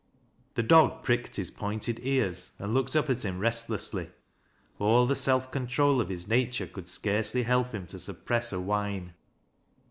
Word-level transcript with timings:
The 0.55 0.63
dog 0.63 1.03
pricked 1.03 1.35
his 1.35 1.51
pointed 1.51 1.99
ears 2.01 2.53
and 2.57 2.73
looked 2.73 2.95
up 2.95 3.07
at 3.07 3.23
him 3.23 3.37
restlessly. 3.37 4.09
All 4.79 5.05
the 5.05 5.13
self 5.13 5.51
control 5.51 6.01
of 6.01 6.09
his 6.09 6.27
nature 6.27 6.65
could 6.65 6.87
scarcely 6.87 7.43
help 7.43 7.71
him 7.71 7.85
tD 7.85 7.99
suppress 7.99 8.51
a 8.51 8.59
whine. 8.59 9.13